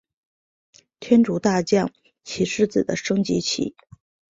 [0.99, 1.91] 天竺大将
[2.23, 3.75] 棋狮子的升级棋。